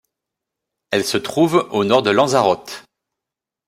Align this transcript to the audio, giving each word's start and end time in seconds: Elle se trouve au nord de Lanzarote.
Elle 0.89 1.05
se 1.05 1.17
trouve 1.17 1.67
au 1.69 1.83
nord 1.83 2.01
de 2.01 2.09
Lanzarote. 2.09 2.85